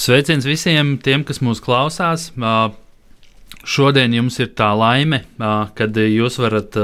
[0.00, 2.30] Sveiciens visiem tiem, kas mūs klausās.
[3.68, 5.18] Šodien jums ir tā laime,
[5.76, 6.78] kad jūs varat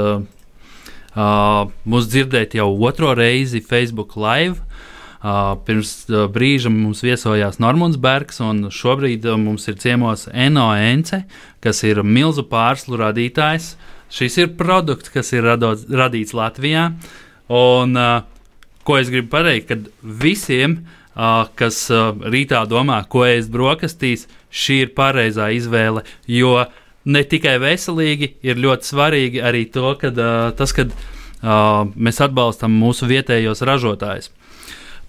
[1.17, 4.61] mūs dzirdēt jau otro reizi Facebook Live.
[5.65, 5.93] Pirms
[6.35, 11.23] brīža mums viesojās Normons Bergs, un šobrīd mums ir ciemos Eno Ence,
[11.63, 13.71] kas ir milzu pārslu radītājs.
[14.13, 16.91] Šis ir produkts, kas ir radot, radīts Latvijā.
[17.49, 17.97] Un,
[18.85, 20.93] ko es gribu pateikt, kad visiem uh,
[21.57, 26.03] kas rītā domā, ko ēst brokastīs, šī ir pareizā izvēle.
[26.29, 26.67] Jo
[27.07, 30.19] ne tikai veselīgi, ir ļoti svarīgi arī to, kad,
[30.59, 30.93] tas, kad
[31.95, 34.31] mēs atbalstam mūsu vietējos ražotājus.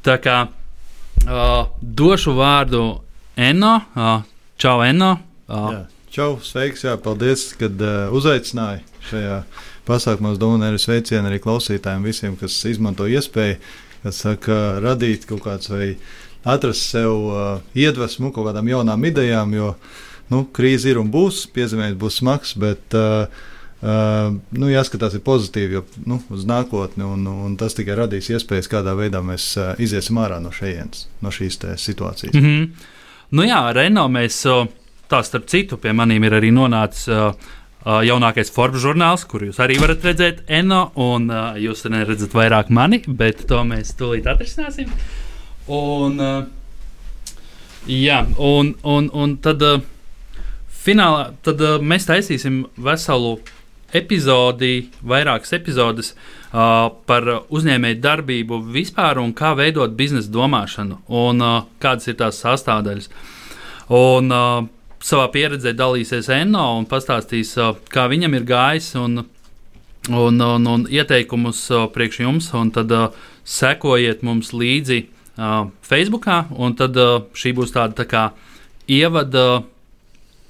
[0.07, 0.41] Tā kā
[1.83, 2.83] došu vārdu
[3.37, 3.77] Enno.
[4.59, 5.17] Čau, Enno!
[6.09, 9.37] Čau, sveiks, jā, paldies, kad uh, uzaicināji šajā
[9.87, 10.33] pasākumā.
[10.35, 13.59] Es domāju, arī sveicienu arī klausītājiem, visiem, kas izmanto iespēju
[14.15, 15.97] saka, radīt kaut kāds vai
[16.49, 17.45] atrast sev uh,
[17.77, 19.75] iedvesmu kaut kādām jaunām idejām, jo
[20.33, 23.27] nu, krīze ir un būs, piezemējums būs smags, bet uh,
[23.83, 28.71] uh, nu, jāskatās ir pozitīvi jo, nu, uz nākotni, un, un tas tikai radīs iespējas,
[28.71, 32.35] kādā veidā mēs uh, iziesim ārā no šejienes, no šīs situācijas.
[32.35, 32.69] Mm -hmm.
[33.31, 34.47] Nu jā, Renault mēs.
[35.09, 37.35] Tā starp citu, pie maniem ir arī nonācis uh, Uh,
[37.87, 43.03] jaunākais Forbes žurnāls, kur jūs arī varat redzēt Eno, un uh, jūs neredzat vairāk mani,
[43.07, 44.91] bet to mēs tūlīt atrisināsim.
[45.69, 47.39] Un, uh,
[47.87, 49.79] jā, un, un, un tad uh,
[50.85, 53.37] finālā tad, uh, mēs taisīsim veselu
[53.97, 61.63] epizodi, vairākas epizodes uh, par uzņēmēju darbību vispār un kā veidot biznesa domāšanu un uh,
[61.81, 63.09] kādas ir tās sastāvdaļas.
[63.97, 64.67] Un, uh,
[65.05, 67.55] savā pieredzē dalīsies Enno un pastāstīs,
[67.93, 69.23] kā viņam ir gājis un,
[70.09, 72.51] un, un, un ieteikumus priekš jums.
[72.75, 72.95] Tad
[73.49, 75.05] sekojiet mums līdzi
[75.87, 76.27] Facebook,
[76.59, 76.99] un tad
[77.39, 78.25] šī būs tāda tā kā
[78.91, 79.63] ievada,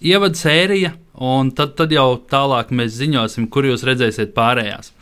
[0.01, 4.93] ievada sērija, un tad, tad jau tālāk mēs ziņosim, kur jūs redzēsiet pārējās.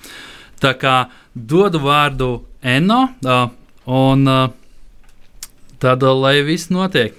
[0.62, 0.96] Tā kā
[1.34, 2.30] dodu vārdu
[2.66, 3.02] Enno,
[3.86, 4.26] un
[5.78, 7.14] tad lai viss notiek.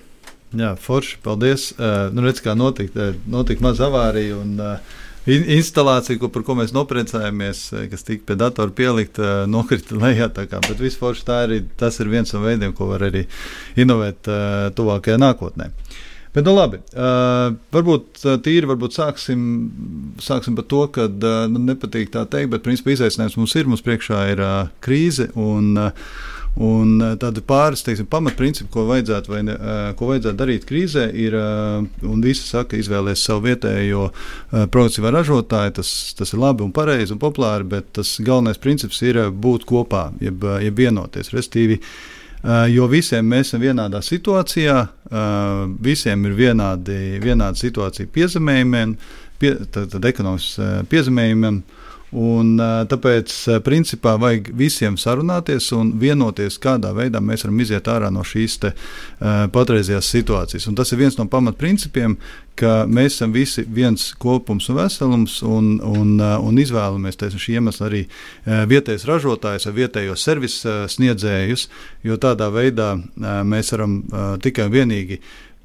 [0.56, 1.74] Jā, forši, paldies.
[1.76, 4.96] Uh, nu, redz, kā notika, notika maza avārija un uh,
[5.28, 10.30] instalācija, ko, par ko mēs nopriecājāmies, kas tika pie datora pielikta, nokrita lejā.
[10.32, 10.84] Bet
[11.36, 13.26] arī tas ir viens no veidiem, ko var arī
[13.76, 15.72] inovēt uh, tuvākajā nākotnē.
[16.38, 19.44] Bet, nu, labi, uh, varbūt tīri varbūt sāksim,
[20.22, 23.68] sāksim par to, ka uh, nu, nepatīk tā teikt, bet principā izaicinājums mums ir.
[23.68, 25.32] Mums priekšā ir uh, krīze.
[25.36, 30.66] Un, uh, Un eh, tādi pāris teiksim, pamatprincipi, ko vajadzētu, ne, eh, ko vajadzētu darīt
[30.66, 34.08] krīzē, ir, eh, un visi saka, izvēlēties savu vietējo
[34.74, 35.76] progresīvā ražotāju.
[35.78, 40.10] Tas, tas ir labi un pareizi un populāri, bet tas galvenais princips ir būt kopā,
[40.24, 41.34] jeb, jeb vienoties.
[41.36, 41.82] Restīvi,
[42.48, 44.76] Jo visiem mēs esam vienādā situācijā,
[45.84, 48.94] visiem ir vienādi, vienāda situācija piezemējumiem,
[49.42, 51.58] pie, tad, tad ekonomisks piezemējumiem.
[52.16, 52.54] Un,
[52.88, 53.34] tāpēc,
[53.68, 58.72] principā, vajag visiem sarunāties un vienoties, kādā veidā mēs varam iziet ārā no šīs te,
[58.72, 60.70] uh, patreizējās situācijas.
[60.72, 62.16] Un tas ir viens no pamatprincipiem,
[62.58, 67.60] ka mēs esam visi viens kopums un veselums, un, un, uh, un izvēlamies tieši šī
[67.60, 71.68] iemesla arī uh, vietējos ražotājus vai vietējos servisu sniedzējus,
[72.08, 74.00] jo tādā veidā mēs varam
[74.42, 75.18] tikai un vienīgi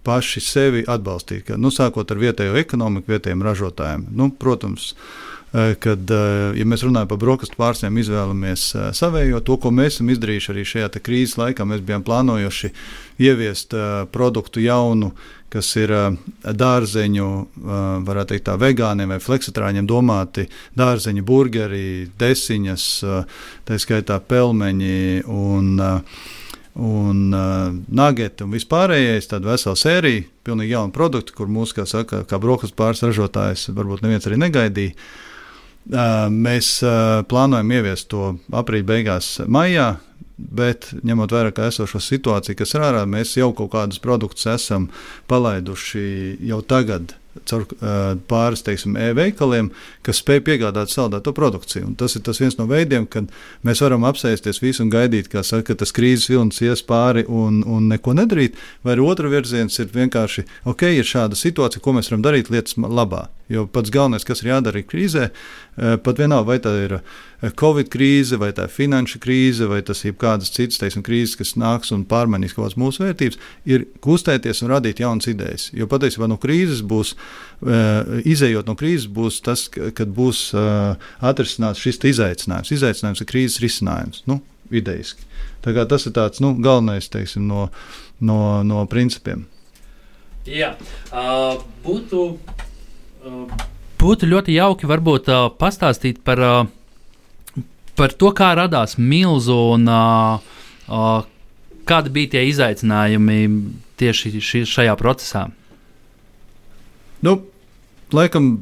[0.03, 1.47] paši sevi atbalstīt.
[1.47, 4.09] Ka, nu, sākot ar vietējo ekonomiku, vietējiem ražotājiem.
[4.19, 9.43] Nu, protams, uh, kad, eh, ja mēs runājam par brokastu pārstāvjiem, izvēlamies eh, savējo.
[9.45, 12.73] To, ko mēs esam izdarījuši arī šajā krīzes laikā, mēs bijām plānojuši
[13.23, 13.75] ieviest
[14.11, 15.13] produktu jaunu,
[15.53, 15.93] kas ir
[16.43, 17.27] dārzeņu,
[18.09, 20.47] varētu teikt, tā vegāniem vai fleksitrāņiem domāti
[20.81, 22.87] dārzeņu burgeri, desiņas,
[23.69, 25.77] tā skaitā pelmeņi un
[26.73, 27.19] un
[27.93, 32.79] nageti un vispārējais, tāda vesela sērija, pilnīgi jauna produkta, kur mūsu, kā saka, kā brokastu
[32.79, 34.97] pāris ražotājs, varbūt neviens arī negaidīja.
[35.87, 36.77] Mēs
[37.29, 39.97] plānojam ieviest to aprīļa beigās, maijā.
[40.43, 44.89] Bet, ņemot vērā esošo situāciju, kas ir ārā, mēs jau kaut kādus produktus esam
[45.31, 47.15] palaiduši jau tagad
[47.49, 49.71] caur uh, pāris teiksim, e-veikaliem,
[50.05, 51.87] kas spēj piegādāt saldēto produkciju.
[51.89, 53.31] Un tas ir tas viens no veidiem, kad
[53.67, 57.89] mēs varam apsēsties visu un gaidīt, saka, ka tas krīzes vilnis ies pāri un, un
[57.93, 58.59] neko nedarīt.
[58.85, 63.27] Vai otrs virziens ir vienkārši, ok, ir šāda situācija, ko mēs varam darīt lietas labā.
[63.53, 65.31] Jo pats galvenais, kas ir jādara krīzē,
[65.77, 66.95] pat vienalga, vai tā ir
[67.59, 71.55] Covid krīze, vai tā ir finanšu krīze, vai tas ir kādas citas teiksim, krīzes, kas
[71.59, 75.71] nāks un pārmainīs kaut kādas mūsu vērtības, ir kustēties un radīt jaunas idejas.
[75.73, 77.17] Jo patiesībā no krīzes būs
[77.63, 82.73] Eh, izējot no krīzes, būs tas, kad būs eh, atrisināts šis izaicinājums.
[82.75, 84.25] Izaicinājums ir krīzes risinājums.
[84.27, 84.41] Nu,
[84.75, 85.23] idejiski.
[85.63, 87.69] Tas ir tāds nu, galvenais teiksim, no,
[88.19, 89.45] no, no principiem.
[90.43, 90.73] Jā,
[91.15, 92.23] uh, būtu,
[93.23, 93.53] uh,
[94.03, 97.63] būtu ļoti jauki varbūt uh, pastāstīt par, uh,
[97.99, 100.43] par to, kā radās milzu un uh,
[100.91, 101.23] uh,
[101.89, 103.39] kādi bija tie izaicinājumi
[104.03, 105.47] tieši šajā procesā.
[107.23, 107.39] Nu,
[108.15, 108.55] laikam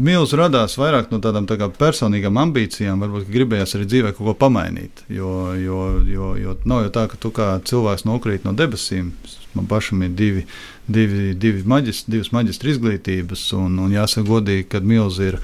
[0.00, 5.02] Mīls radās vairāk no tādām tā personīgām ambīcijām, varbūt gribējās arī dzīvē kaut ko pamainīt.
[5.12, 9.10] Jo, jo, jo, jo nav jau tā, ka tu kā cilvēks nokrīt no debesīm.
[9.56, 10.44] Man pašam ir divi,
[10.92, 15.40] divi, divi maģist, divas maģistra izglītības, un, un jāsaka godīgi, ka Mīls ir.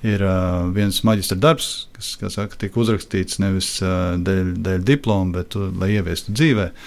[0.00, 5.52] Ir uh, viens maģistra darbs, kas saka, tika uzrakstīts nevis uh, dēļ, dēļ diploma, bet
[5.60, 6.78] uh, lai ieviestu dzīvēm.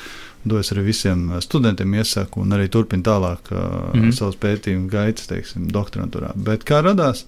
[0.50, 3.60] To es arī visiem studentiem iesaku, un arī turpinu tālāk uh,
[3.94, 4.16] mm -hmm.
[4.18, 6.33] savus pētījumu gaitas, teiksim, doktorantūrā.
[6.36, 7.27] Bet kā radās?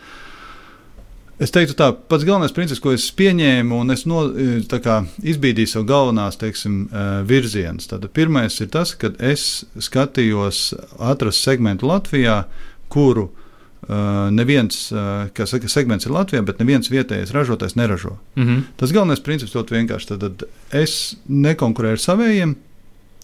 [1.41, 4.21] Es teiktu, tā pats galvenais princips, ko es pieņēmu, un es no,
[4.71, 6.85] kā, izbīdīju savu galvenās teiksim,
[7.27, 7.89] virzienus.
[7.91, 12.45] Tad pirmais ir tas, ka es skatījos atrast segmentu Latvijā,
[12.89, 13.31] kuru
[13.85, 18.15] Uh, neviens, uh, kas saka, segments ir Latvijā, bet neviens vietējais ražotājs neražo.
[18.33, 18.63] Mm -hmm.
[18.81, 20.07] Tas galvenais princips ļoti vienkārši.
[20.07, 20.43] Tad, tad
[20.73, 22.55] es nekonkurēju ar saviem,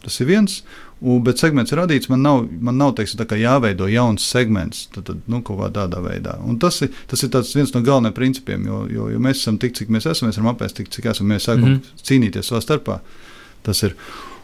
[0.02, 0.62] Tas ir viens,
[1.01, 2.09] un, bet segments ir radīts.
[2.12, 6.38] Man nav, man nav teiksim, jāveido jauns segments tad, tad, nu, kaut kādā veidā.
[6.45, 9.75] Un tas ir, tas ir viens no galvenajiem principiem, jo, jo, jo mēs esam tik,
[9.77, 11.30] cik mēs esam, mēs varam apēst tik, cik esam.
[11.31, 12.03] Mēs sākam mm -hmm.
[12.09, 13.00] cīnīties savā starpā.
[13.63, 13.95] Tas ir.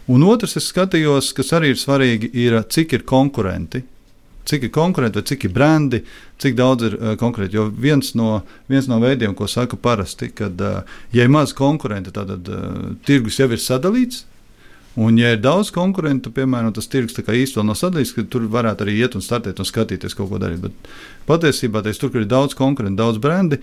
[0.08, 3.84] Un otrs, es skatījos, kas arī ir svarīgi, ir cik ir konkurenti.
[4.48, 6.04] Cik ir konkurenti, cik ir brendi,
[6.40, 7.58] cik daudz ir uh, konkurenti.
[7.58, 10.82] Jo viens no, viens no veidiem, ko saka parasti, kad, uh,
[11.12, 14.24] ja ir maz konkurenti, tad uh, tirgus jau ir sadalīts
[14.98, 18.96] Un, ja ir daudz konkurentu, piemēram, tas tirgus īstenībā nav sadalīts, ka tur varētu arī
[18.98, 20.64] iet un startēt un skatīties kaut ko darīt.
[20.64, 20.90] Bet
[21.30, 23.60] patiesībā teiks, tur, kur ir daudz konkurentu, daudz brendi,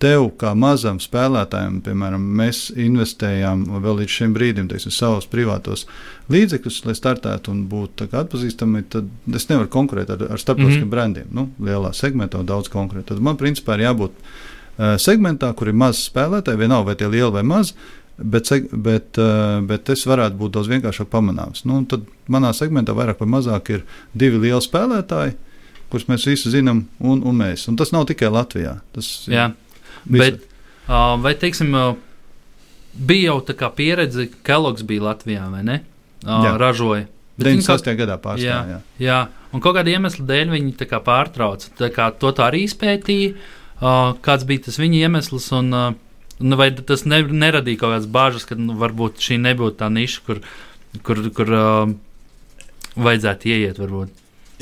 [0.00, 5.84] tev kā mazam spēlētājam, piemēram, mēs investējām vēl līdz šim brīdim teiksim, savus privātos
[6.32, 10.94] līdzekļus, lai startētu un būtu atpazīstami, tad es nevaru konkurēt ar, ar starptautiskiem mm -hmm.
[10.94, 11.28] brendiem.
[11.34, 13.10] Nu, lielā segmentā daudz konkurēt.
[13.10, 17.32] Tad man principā ir jābūt uh, segmentā, kur ir maz spēlētāji, vienalga vai tie lieli
[17.32, 17.74] vai mazi
[18.18, 21.64] bet, bet, eh, bet es varētu būt daudz vienkāršāk pamanāms.
[21.68, 25.36] Nu, tad manā segmentā vairāk vai mazāk ir divi lieli spēlētāji,
[25.92, 27.68] kurus mēs visi zinām, un, un mēs.
[27.70, 28.78] Un tas nav tikai Latvijā.
[28.96, 29.52] Tas Jā,
[30.04, 30.42] bet,
[30.88, 31.72] uh, vai teiksim,
[32.98, 35.78] bija jau tā kā pieredze, ka Kellogs bija Latvijā vai ne?
[36.26, 36.56] Jā.
[36.58, 37.06] ražoja.
[37.38, 37.94] 98.
[37.94, 38.50] gadā pārstāvja.
[38.50, 38.78] Jā, jā.
[39.06, 39.18] jā,
[39.54, 41.70] un kaut kāda iemesla dēļ viņi tā pārtrauca.
[41.78, 43.36] Tā kā to tā arī izpētīja,
[44.26, 45.46] kāds bija tas viņa iemesls.
[45.54, 45.92] Un, uh,
[46.38, 50.22] Nu, vai tas ne, neradīja kaut kādas bāžas, ka nu, varbūt šī nebūtu tā niša,
[50.26, 50.40] kur,
[51.06, 51.94] kur, kur uh,
[52.94, 53.80] vajadzētu ieiet?
[53.82, 54.12] Varbūt?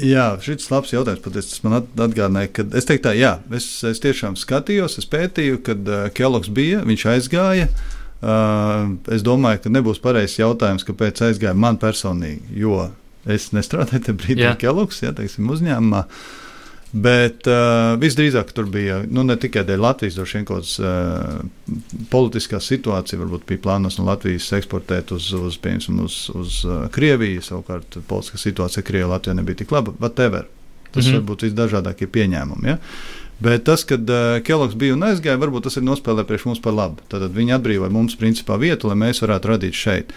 [0.00, 1.23] Jā, šis ir labs jautājums.
[1.25, 5.61] Patiesi, tas man atgādināja, ka es teiktu, tā, jā, es, es tiešām skatījos, es pētīju,
[5.68, 7.68] kad uh, Kellogs bija, viņš aizgāja.
[8.16, 12.87] Uh, es domāju, ka nebūs pareizs jautājums, kāpēc aizgāja man personīgi, jo
[13.28, 16.04] es nestrādāju tajā brīdī, kad ja teiksim, uzņēmumā.
[16.06, 16.42] Uh,
[16.93, 22.05] Bet uh, visdrīzāk tur bija nu, ne tikai dēļ Latvijas, droši vien kaut kādas uh,
[22.12, 27.43] politiskās situācijas, varbūt bija plānos no Latvijas eksportēt uz, uz, piemēram, uz, uz uh, Krieviju.
[27.45, 29.97] Savukārt, politiskā situācija Krievijā Latvijā nebija tik laba.
[29.99, 30.47] Whatever.
[30.93, 31.14] Tas mm -hmm.
[31.19, 32.69] var būt visdažādākie pieņēmumi.
[32.71, 32.78] Ja?
[33.40, 36.73] Bet tas, kad uh, Kellogs bija un aizgāja, varbūt tas ir nospēlējis priekš mums par
[36.73, 37.02] labu.
[37.09, 40.12] Tad viņi atbrīvoja mums principā vietu, lai mēs varētu radīt šeit.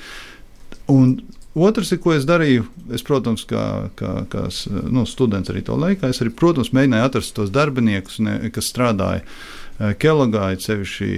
[0.88, 1.20] Un
[1.56, 4.44] Otrs, ko es darīju, es, protams, kā, kā, kā
[4.86, 9.24] nu, students arī to laikā, es arī, protams, mēģināju atrast tos darbiniekus, ne, kas strādāja
[9.24, 11.10] eh, Kelogā, sevišķi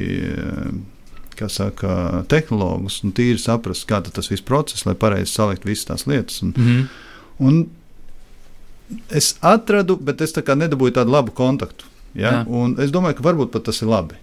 [1.42, 6.08] kā saka, tehnologus, un tīri saprast, kā tas viss process, lai pareizi salikt visas tās
[6.10, 6.42] lietas.
[6.46, 6.88] Un, mm -hmm.
[7.40, 7.70] un
[9.10, 11.86] es atradu, bet es tā nedabūju tādu labu kontaktu.
[12.14, 12.46] Ja?
[12.80, 14.16] Es domāju, ka varbūt pat tas ir labi.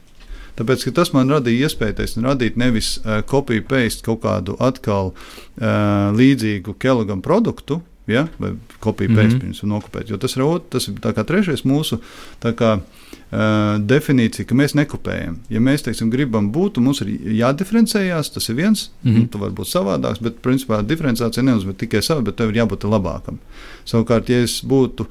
[0.59, 7.23] Tāpēc tas man radīja iespēju radīt nevis uh, copy-paste kaut kādu atkal uh, līdzīgu Kelogam
[7.23, 9.69] produktu, ja, vai kopija-paste mm -hmm.
[9.69, 10.11] nokopēt.
[10.11, 11.99] Jo tas ir, tas ir trešais mūsu
[12.43, 15.37] kā, uh, definīcija, ka mēs nekopējam.
[15.49, 18.91] Ja mēs teiksim, gribam būt, mums ir jādiferencējās, tas ir viens.
[19.03, 19.29] Mm -hmm.
[19.29, 23.39] Tu vari būt savādāks, bet principā diferenciācija nenozīmē tikai sava, bet tev ir jābūt labākam.
[23.85, 25.07] Savukārt, ja es būtu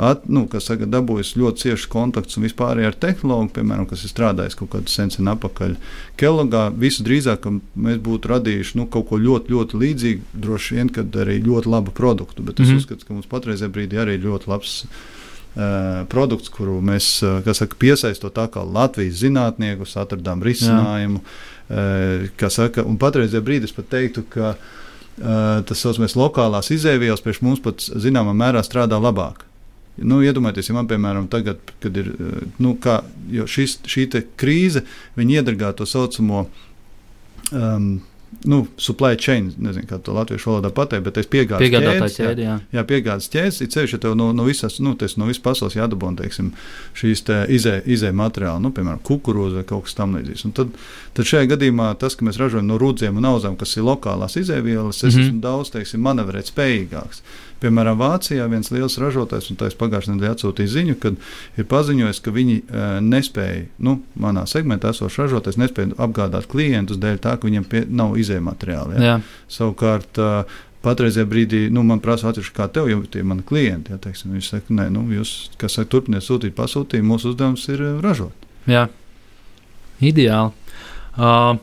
[0.00, 4.56] at, nu, saka, dabūjis ļoti ciešs kontakts un vispār ar tehnoloģiju, piemēram, kas ir strādājis
[4.56, 5.74] kaut kādu sensen atpakaļ
[6.20, 6.66] Kelogā.
[6.80, 11.72] Visdrīzāk mēs būtu radījuši nu, kaut ko ļoti, ļoti līdzīgu, droši vien, kad arī ļoti
[11.74, 12.42] labu produktu.
[12.42, 12.84] Bet es mm -hmm.
[12.84, 14.84] uzskatu, ka mums patreizajā brīdī arī ir ļoti labs.
[15.52, 17.20] Uh, produkts, kuru mēs
[17.52, 18.38] saka, piesaistot
[18.72, 21.20] Latvijas zinātniekus, atradām risinājumu.
[21.68, 27.42] Uh, saka, un patreizajā brīdī es pat teiktu, ka uh, tas saucamais lokālās izēvielas priekš
[27.42, 29.44] mums pat zināmā mērā strādā labāk.
[29.96, 32.14] Nu, iedomājieties, ja man, piemēram, tagad, kad ir
[32.62, 34.06] nu, kā, šis, šī
[34.40, 34.86] krīze,
[35.18, 36.46] viņi iedragā to saucamo
[37.52, 37.90] um,
[38.44, 42.54] nu, supply chain, nezinu, kā to latviešu valodā pateikt, bet es piegādes ķēdes, ķēdi, jā.
[42.74, 45.76] jā, piegādes ķēdes, ir ceļš, ja tev no, no visas, nu, tes, no visas pasaules
[45.76, 46.50] jādabūna, teiksim,
[46.98, 50.46] šīs te izē, izē materiāli, nu, piemēram, kukurūza vai kaut kas tam līdzīgs.
[50.48, 50.74] Un tad,
[51.18, 55.04] tad šajā gadījumā tas, ka mēs ražojam no rūdziem un auzām, kas ir lokālās izēvielas,
[55.04, 55.28] es mm -hmm.
[55.28, 57.22] esmu daudz, teiksim, manevrēt spējīgāks.
[57.62, 61.20] Piemēram, Vācijā viens liels ražotājs, un tas pagājušajā nedēļā atsūtīja ziņu, kad
[61.60, 67.22] ir paziņojis, ka viņi e, nespēja, nu, manā segmentā esošs ražotājs nespēja apgādāt klientus dēļ
[67.22, 68.98] tā, ka viņiem pie, nav izējuma materiāli.
[68.98, 69.16] Ja?
[69.52, 73.94] Savukārt, uh, patreizajā brīdī, nu, man prasa, atsevišķi, kā tev, jo tie ir mani klienti.
[73.94, 78.48] Ja, teiksim, viņi saka, nē, nu, jūs, saka, turpiniet sūtīt pasūtījumu, mūsu uzdevums ir ražot.
[78.70, 78.88] Jā,
[80.02, 80.50] ideāli.
[81.12, 81.60] Uh,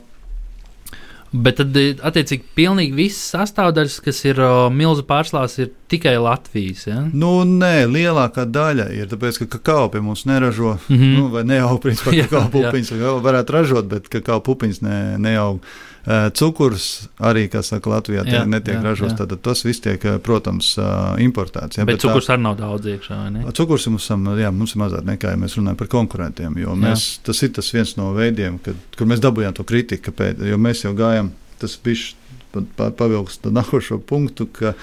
[1.30, 6.88] Bet tad, attiecīgi, pilnīgi visas sastāvdaļas, kas ir uh, milzu pārslās, ir tikai Latvijas.
[6.88, 7.04] Ja?
[7.06, 9.06] Nu, nē, lielākā daļa ir.
[9.12, 11.14] Tāpēc, ka kakao pie mums neražo, mm -hmm.
[11.18, 12.90] nu, vai neaug, principā, kakao pupiņas,
[13.22, 15.62] varētu ražot, bet kakao pupiņas ne, neaug.
[16.08, 16.86] Cukurs
[17.20, 19.18] arī, kā saka, Latvijā jā, netiek jā, ražots.
[19.18, 20.72] Tad tas viss tiek, protams,
[21.20, 21.76] importēts.
[21.76, 23.18] Ja, bet, bet cukurs tā, arī nav daudz iekšā.
[23.56, 24.08] Cukurs mums,
[24.40, 26.56] jā, mums ir mazāk nekā, ja mēs runājam par konkurentiem.
[26.80, 30.08] Mēs, tas ir tas viens no veidiem, kad, kur mēs dabūjām to kritiku.
[30.08, 32.64] Kāpēc, jo mēs jau gājām, tas bija
[32.96, 34.48] pavilks nākošo punktu.
[34.56, 34.74] Ka,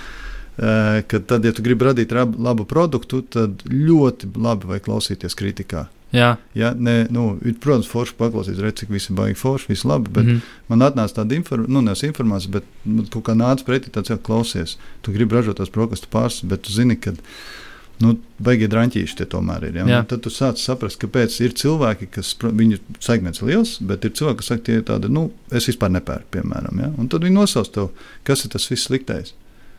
[0.58, 5.88] ka tad, ja tu gribi radīt labu produktu, tad ļoti labi vajag klausīties kritikā.
[6.16, 9.88] Jā, ja, ne, nu, ir, protams, forši paklausīties, redzēt, cik viss ir baigi forši, viss
[9.88, 10.12] labi.
[10.14, 10.56] Bet mm -hmm.
[10.72, 12.64] man atnāca tāda inform nu, informācija, bet
[13.12, 16.72] kaut kā nāca pretī tāds, ka klausies, tu gribi ražot tās brokastu pārstāvus, bet tu
[16.72, 17.14] zini, ka.
[18.00, 19.76] Nu, Beigie drāmķīši tie tomēr ir.
[19.76, 19.86] Ja?
[19.86, 24.12] Nu, tad tu sāc saprast, kāpēc ir cilvēki, kas viņu segments ir liels, bet ir
[24.12, 26.80] cilvēki, kas saka, tie ir tādi, nu, es vispār nepērku, piemēram.
[26.80, 26.92] Ja?
[26.98, 27.90] Un tad viņi nosauc tev,
[28.24, 29.34] kas ir tas viss sliktais.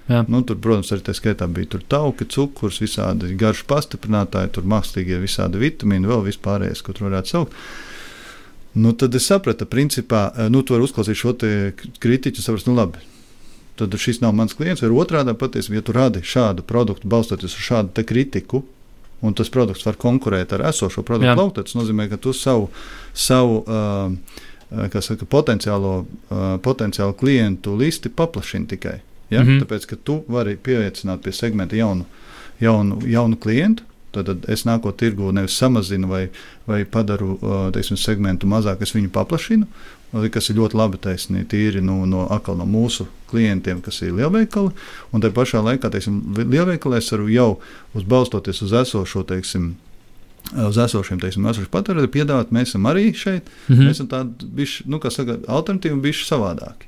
[0.08, 5.60] Nu, tur, protams, arī tā skaitā bija tauki, cukurs, visādi garšu pastiprinātāji, tur mākslīgie visādi
[5.60, 7.58] vitamīni, vēl vispārējais, ko tur varētu saukt.
[8.78, 11.34] Nu, tad es sapratu, principā, eh, nu, tu vari uzklausīt šo
[12.00, 13.04] kritiķu, saprast, nu, labi.
[13.78, 17.66] Tad šis nav mans klients, vai otrādi patiesībā, ja tu radi šādu produktu, balstoties uz
[17.68, 18.64] šādu kritiku,
[19.20, 22.68] un tas produkts var konkurēt ar esošo produktu plauktu, tas nozīmē, ka tu savu,
[23.14, 24.10] savu uh,
[24.94, 28.98] saka, potenciālo, uh, potenciālo klientu listi paplašini tikai.
[29.30, 29.42] Ja?
[29.42, 29.60] Mm -hmm.
[29.62, 32.04] Tāpēc, ka tu vari pieaicināt pie segmenta jaunu,
[32.60, 33.82] jaunu, jaunu klientu.
[34.12, 36.28] Tad es nākot tirgu nevis samazinu vai,
[36.66, 37.38] vai padaru
[37.72, 39.66] teiksim, segmentu mazāk, es viņu paplašinu,
[40.32, 44.72] kas ir ļoti labi taisnība, tīri nu, no, no mūsu klientiem, kas ir lielveikali.
[45.12, 47.60] Un tā pašā laikā, teiksim, lielveikalē es varu jau
[47.94, 49.74] uzbalstoties uz esošo, teiksim,
[50.56, 53.44] uz esošiem patērētājiem piedāvāt, mēs esam arī šeit.
[53.68, 53.84] Mm -hmm.
[53.84, 56.87] Mēs esam tādi, nu, kā saka, alternatīvi, bijuši savādāki.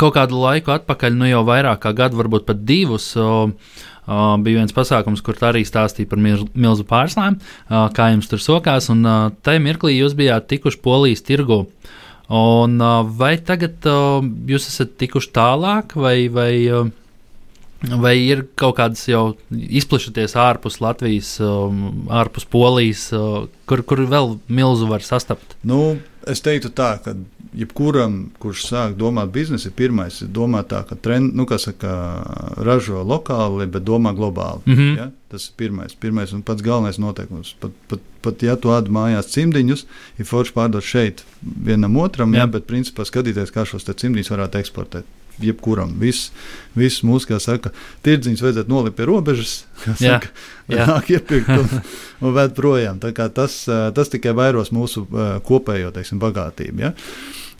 [0.00, 4.62] Kaut kādu laiku atpakaļ, nu jau vairāk kā gadu, varbūt pat divus, o, o, bija
[4.62, 7.36] viens pasākums, kur arī stāstīja par milzu pārslēm,
[7.68, 8.88] o, kā jums tur sokās.
[8.94, 11.66] Un o, tajā mirklī jūs bijāt tikuši polijas tirgu.
[12.30, 13.98] Un, o, vai tagad o,
[14.48, 16.86] jūs esat tikuši tālāk, vai, vai, o,
[18.00, 21.68] vai ir kaut kādas jau izplešoties ārpus Latvijas, o,
[22.22, 25.58] ārpus Polijas, o, kur, kur vēl milzu var sastapt?
[25.60, 27.14] Nu, es teiktu tā, ka
[27.56, 31.92] jebkuram, kurš sāk domāt biznesu, ir pirmais domāt tā, ka trend, nu, saka,
[32.62, 34.62] ražo lokāli, bet domā globāli.
[34.66, 34.96] Mm -hmm.
[34.98, 35.10] ja?
[35.30, 37.54] Tas ir pirmais, pirmais un pats galvenais noteikums.
[37.60, 39.86] Pat, pat, pat ja tu atdod mājās cimdiņus,
[40.18, 41.24] ir forši pārdot šeit
[41.64, 45.04] vienam otram, ja, bet principā skatīties, kā šos cimdiņus varētu eksportēt.
[45.40, 45.92] Jebkuram.
[46.00, 46.30] Viss,
[46.78, 47.74] viss mūsu, kā saka,
[48.06, 50.32] tirdziņš vajadzētu nolikt pie robežas, kā saka,
[50.92, 51.84] nāk iepirkt un,
[52.24, 52.98] un vērt projām.
[53.00, 55.06] Tas, tas tikai vairos mūsu
[55.46, 56.88] kopējo teiksim, bagātību.
[56.88, 56.94] Ja?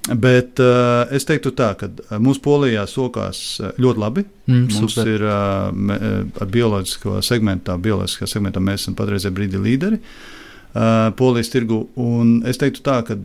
[0.08, 1.90] Bet uh, es teiktu, tā, ka
[2.22, 4.24] mūsu polijā sokās ļoti labi.
[4.48, 5.10] Mm, Mums super.
[5.12, 11.82] ir uh, bioloģisko segmentu, bioloģiskā segmentā mēs esam patreizē brīdi līderi uh, polijas tirgu.
[12.00, 13.18] Un es teiktu, tā, ka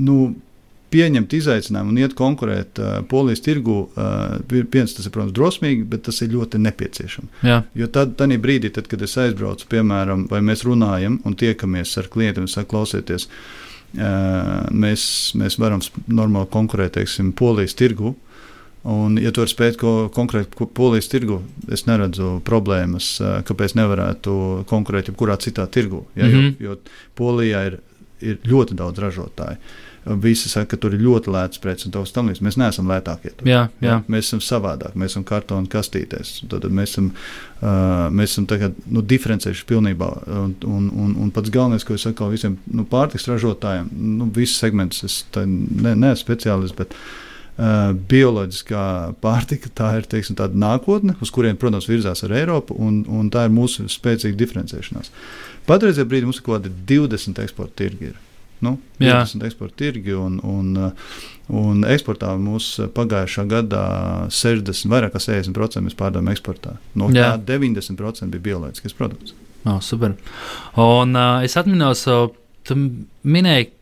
[0.00, 0.16] nu,
[0.90, 6.04] pieņemt izaicinājumu un iet konkurēt uh, polijas tirgu, uh, viens tas ir, protams, drosmīgi, bet
[6.08, 7.42] tas ir ļoti nepieciešams.
[7.46, 7.62] Jā.
[7.78, 12.10] Jo tad, tad brīdī, tad, kad es aizbraucu, piemēram, vai mēs runājam un tiekamies ar
[12.12, 13.28] klientiem, un saku, klausieties,
[13.98, 15.04] uh, mēs,
[15.38, 18.16] mēs varam normāli konkurēt, teiksim, polijas tirgu.
[18.80, 24.32] Un, ja tu vari spēt ko konkrēti polijas tirgu, es neredzu problēmas, kāpēc nevarētu
[24.70, 26.06] konkurēt jebkurā citā tirgu.
[26.16, 26.54] Ja, mm -hmm.
[26.64, 26.76] jo, jo
[27.14, 27.78] Polijā ir,
[28.20, 29.60] ir ļoti daudz ražotāju.
[30.04, 32.44] Visi saka, ka tur ir ļoti lēts preces un tas tam līdzīgs.
[32.46, 33.34] Mēs neesam lētākie.
[33.36, 33.48] Tur.
[33.48, 33.98] Jā, jā.
[34.08, 36.38] Mēs esam savādāk, mēs esam kartona kastītēs.
[36.48, 37.10] Tad mēs esam,
[37.60, 40.10] uh, mēs esam tagad, nu, diferencējuši pilnībā.
[40.40, 44.60] Un, un, un, un pats galvenais, ko es saku visiem nu, pārtiks ražotājiem, nu, viss
[44.62, 46.78] segments, es ne, neesmu speciālists.
[46.80, 46.96] Bet,
[47.60, 48.82] Uh, bioloģiskā
[49.20, 53.42] pārtika, tā ir teiksim, tāda nākotne, uz kurien, protams, virzās ar Eiropu, un, un tā
[53.44, 55.12] ir mūsu spēcīga diferencēšanās.
[55.68, 58.14] Patreizajā brīdī mums ir kaut kādi 20 eksporta tirgi.
[58.14, 58.29] Ir.
[58.60, 60.74] Nu, 20 eksporta tirgi un, un,
[61.56, 63.84] un eksportā mums pagājušā gadā
[64.36, 66.76] 60, vairāk kā 60% mēs pārdevām eksportā.
[66.98, 69.36] No tā 90% bija bioloģisks produkts.
[69.68, 70.14] Oh, super.
[70.80, 72.28] Un uh, es atminos, uh,
[72.64, 72.76] tu
[73.24, 73.72] minēji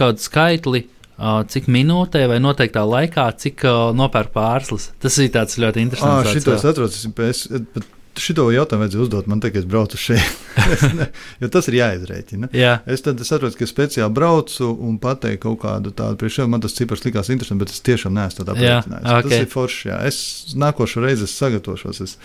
[0.00, 0.86] kādu skaitli.
[1.22, 4.88] Cik minūtē vai noteiktā laikā, cik uh, nopērk pārslas.
[4.98, 6.26] Tas ir ļoti interesants.
[6.26, 7.84] Ah, šito es atceros, es, es,
[8.20, 10.40] Šito jautājumu vajadzēja uzdot man, kad es braucu šeit.
[11.40, 12.50] jo tas ir jāizrēķina.
[12.56, 12.74] Jā.
[12.90, 16.44] Es tad saprotu, ka speciāli braucu un pateiktu kaut kādu tādu priekšā.
[16.50, 19.06] Man tas cipars likās interesants, bet es tiešām neesmu tādā aprēķinājis.
[19.16, 19.30] Okay.
[19.30, 19.86] Tas ir forši.
[19.88, 20.00] Jā.
[20.10, 20.18] Es
[20.60, 22.18] nākošo reizi es sagatavošos, es,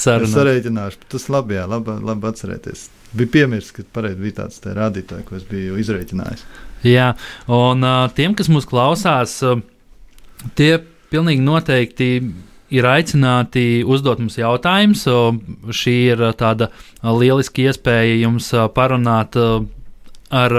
[0.00, 0.30] Sarunā.
[0.30, 1.04] es sarēķināšu.
[1.12, 2.86] Tas labi, jā, labi, labi atcerēties.
[3.14, 6.48] Bija piemirsts, ka pareizi bija tāds rādītājs, ko es biju izrēķinājis.
[6.88, 7.12] Jā,
[7.52, 7.84] un
[8.16, 9.36] tiem, kas mūs klausās,
[10.56, 10.72] tie
[11.12, 12.10] pilnīgi noteikti
[12.74, 15.06] ir aicināti uzdot mums jautājumus.
[15.74, 16.70] Šī ir tāda
[17.02, 19.38] lieliska iespēja jums parunāt
[20.34, 20.56] ar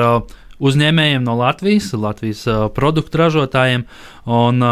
[0.56, 3.88] uzņēmējiem no Latvijas, Latvijas produktu ražotājiem.
[4.26, 4.70] Un,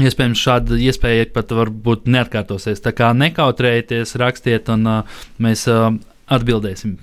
[0.00, 2.80] Iespējams, šāda iespēja pat varbūt neatkārtosies.
[2.80, 5.90] Tā kā nekautrējieties, rakstiet, un uh, mēs uh,
[6.32, 6.94] atbildēsim.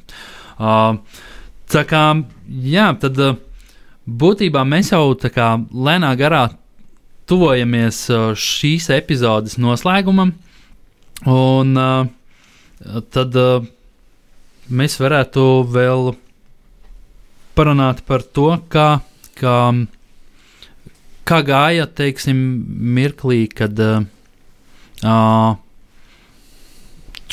[0.57, 0.97] Uh,
[1.69, 2.03] tā kā,
[2.47, 3.36] jā, tad uh,
[4.07, 6.47] būtībā mēs jau tā kā lēnā garā
[7.27, 10.31] tuvojamies uh, šīs epizodes noslēgumam,
[11.27, 12.07] un uh,
[13.13, 13.67] tad uh,
[14.69, 16.11] mēs varētu vēl
[17.57, 18.87] parunāt par to, kā,
[19.39, 19.57] kā,
[21.27, 22.37] kā gāja, teiksim,
[22.97, 23.79] mirklī, kad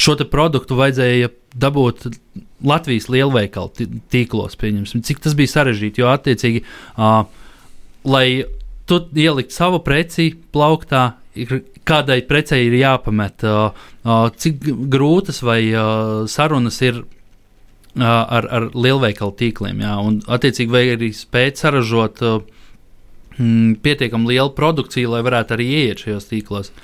[0.00, 1.28] šo produktu vajadzēja
[1.60, 2.08] dabūt
[2.64, 6.64] Latvijas lielveikalu tīklos, pieņemsim, cik tas bija sarežģīti, jo attiecīgi,
[8.08, 8.26] lai
[8.86, 11.04] tu ielikt savu preci plauktā,
[11.88, 13.44] kādai precei ir jāpamet,
[14.40, 15.60] cik grūtas vai
[16.30, 17.02] sarunas ir
[17.98, 19.84] ar, ar lielveikalu tīkliem.
[19.84, 26.04] Jā, un, attiecīgi, vai arī spēt saražot mm, pietiekami lielu produkciju, lai varētu arī ieiet
[26.04, 26.74] šajos tīklos.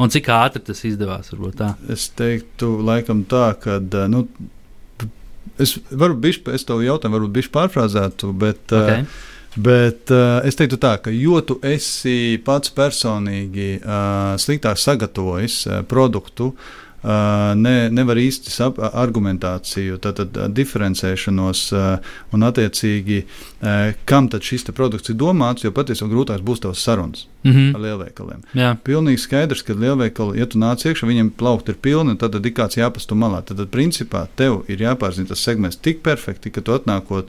[0.00, 1.32] Un cik ātri tas izdevās?
[1.92, 3.76] Es teiktu, laikam tā, ka.
[4.08, 4.24] Nu,
[5.60, 9.04] es varu bišķi, es to jautājumu varbūt bišķi pārfrāzētu, bet okay.
[9.04, 15.56] uh, Bet uh, es teiktu, tā, ka jo tu esi pats personīgi uh, sliktāk sagatavojis
[15.66, 17.08] uh, produktu, uh,
[17.58, 24.68] ne, nevar īsti sap, argumentāciju, tad, tad diferencēšanos uh, un attiecīgi, uh, kam tad šis
[24.70, 27.72] produkts ir domāts, jo patiesībā grūtāk būs tavs sarunas mm -hmm.
[27.74, 28.44] ar lielveikaliem.
[28.54, 28.76] Jā.
[28.84, 32.78] Pilnīgi skaidrs, ka lielveikali, ja tu nāc iekšā, viņiem plaukti ir pilni, tad ir kāds
[32.78, 33.42] jāpastu malā.
[33.42, 37.26] Tad, tad principā tev ir jāpārzina tas segments tik perfekti, ka tu atnākot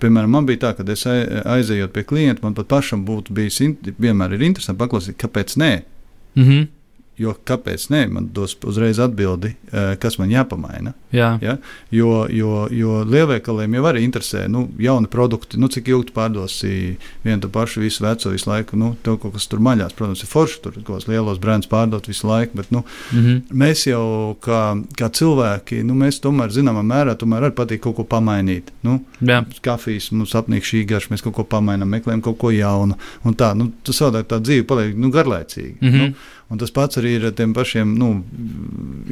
[0.00, 3.60] Piemēram, man bija tā, ka es aizejot pie klienta, man pat pašam būtu bijis
[4.00, 5.72] vienmēr interesanti paklausīt, kāpēc nē.
[6.34, 6.68] Mm -hmm.
[7.20, 10.94] Jo kāpēc nē, man dos uzreiz atbildi, eh, kas man jāpamaina.
[11.12, 11.34] Jā.
[11.42, 11.56] Ja?
[11.92, 17.42] Jo, jo, jo lielveikaliem jau arī interesē nu, jauni produkti, nu, cik ilgi pārdosi vienu
[17.42, 18.78] to pašu, visu veco, visu laiku.
[18.80, 22.08] Nu, tev kaut kas tur maļās, protams, ir forši, tur kaut kādos lielos brendus pārdot
[22.08, 23.42] visu laiku, bet nu, mm -hmm.
[23.52, 24.62] mēs jau kā,
[24.96, 28.72] kā cilvēki, nu, mēs tomēr zināmā mērā tomēr arī patīk kaut ko pamainīt.
[28.82, 29.44] Nu, Jā.
[29.60, 32.96] kafijas mums apnīk šī garša, mēs kaut ko pamainām, meklējam kaut ko jaunu.
[33.24, 35.76] Un tā, nu, tas savādāk tā dzīve paliek nu, garlaicīga.
[35.80, 35.98] Mm -hmm.
[35.98, 36.14] nu,
[36.50, 38.08] Un tas pats arī ir ar tiem pašiem nu,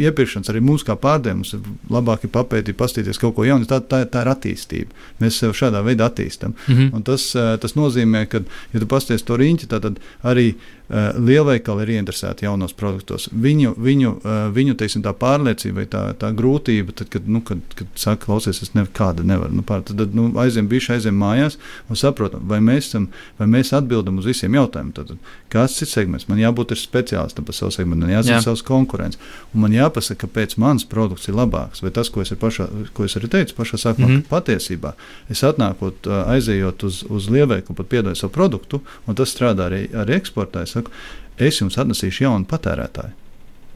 [0.03, 1.38] iepirkšanas, arī mums kā pārdevējiem.
[1.38, 3.68] Mums ir labāk ir papētīt, paskatīties kaut ko jaunu.
[3.70, 5.05] Tā, tā, tā ir attīstība.
[5.22, 6.57] Mēs sev šādā veidā attīstām.
[6.66, 6.94] Mm -hmm.
[6.98, 7.31] Un tas,
[7.62, 10.55] tas nozīmē, ka, ja tu pasties to riņķi, tad arī
[10.88, 13.29] lielveikali ir ieinteresēti jaunos produktos.
[13.33, 17.61] Viņu, viņu, uh, viņu teiksim, tā pārliecība vai tā, tā grūtība, tad, kad, nu, kad,
[17.77, 19.59] kad saka, klausies, es nekāda nevaru.
[19.59, 21.59] Nu, pār, tad nu, aizem bijuši, aizem mājās
[21.92, 24.94] un saprotam, vai mēs, esam, vai mēs atbildam uz visiem jautājumiem.
[24.96, 25.12] Tad,
[25.53, 26.29] kāds cits segments?
[26.31, 28.46] Man jābūt speciālistam par savu segmentu, man jāzina Jā.
[28.48, 29.20] savs konkurents.
[29.53, 31.85] Un man jāpasaka, kāpēc mans produkts ir labāks.
[31.85, 34.27] Vai tas, ko es, pašā, ko es arī teicu pašā sākumā, mm -hmm.
[34.33, 34.94] patiesībā
[35.29, 40.16] es atnākot, aizejot uz, uz lielveikalu, pat piedodu savu produktu, un tas strādā arī, arī
[40.16, 40.93] eksportā saku,
[41.38, 43.14] es jums atnesīšu jaunu patērētāju.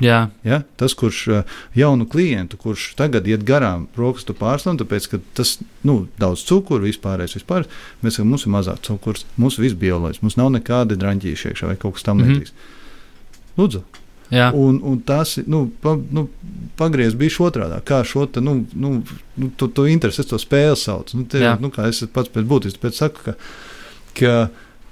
[0.03, 0.19] Jā.
[0.43, 0.63] Ja?
[0.81, 6.07] Tas, kurš eh, jaunu klientu, kurš tagad iet garām brokastu pārslam, tāpēc, ka tas nu,
[6.19, 7.69] daudz cukuru vispārējais, vispār,
[8.03, 11.79] mēs sakām, mums ir mazāk cukurs, mums viss bioloģiski, mums nav nekādi draņķīši iekšā vai
[11.79, 12.33] kaut kas tam mhm.
[12.33, 12.55] līdzīgs.
[12.55, 12.79] Mm -hmm.
[13.61, 13.83] Lūdzu.
[14.33, 14.49] Jā.
[14.57, 16.25] Un, un tas nu, pa, nu,
[16.81, 17.77] pagriezts bija otrādi.
[17.85, 18.95] Kā šo te, nu, nu,
[19.37, 21.13] nu, to, to interesi, to spēli sauc.
[21.13, 23.35] Nu, te, nu, kā es pats pēc būtības saku, ka,
[24.17, 24.33] ka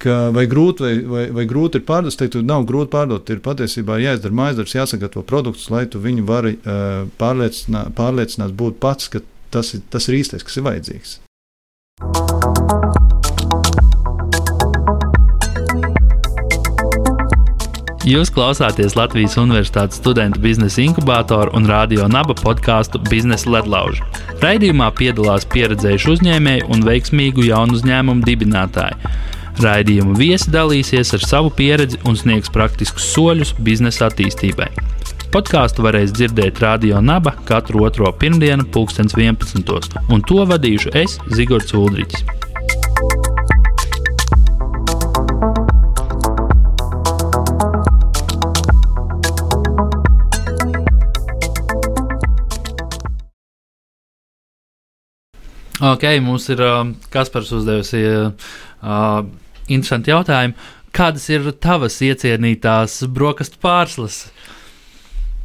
[0.01, 3.33] ka vai grūti, vai, vai, vai grūti ir pārdot, es teiktu, nav grūti pārdot.
[3.33, 9.11] Ir patiesībā jāizdara maizdarbs, jāsagatavo produktus, lai tu viņu vari uh, pārliecināt, pārliecināt būt pats,
[9.13, 11.19] ka tas ir, tas ir īstais, kas ir vajadzīgs.
[18.11, 24.01] Jūs klausāties Latvijas Universitātes studentu biznesa inkubātoru un radio naba podkāstu Biznesa ledlauži.
[24.41, 28.97] Raidījumā piedalās pieredzējuši uzņēmēji un veiksmīgu jaunu uzņēmumu dibinātāji.
[29.59, 34.71] Raidījuma viesi dalīsies ar savu pieredzi un sniegs praktiskus soļus biznesa attīstībai.
[35.35, 40.05] Podkāstu varēs dzirdēt Radio Naba katru otro pirmdienu, 2011.
[40.11, 42.25] un to vadīšu es, Zigorts Ulrichs.
[55.81, 58.03] Ok, mums ir uh, Kaspars uzdevusi
[58.83, 59.25] uh,
[59.69, 60.57] interesanti jautājumi.
[60.91, 64.25] Kādas ir tavas iecienītās brokastu pārslas?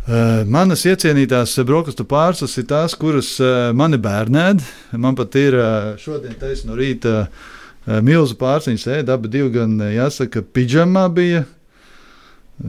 [0.05, 4.63] Uh, manas iecienītās brokastu pārslas ir tās, kuras uh, mani bērnēd.
[5.01, 7.17] Man pat ir uh, šodien taisnība no rīta
[7.85, 11.43] milzu pārsniņš, ēda abi divi gan, jāsaka, pidžamā bija.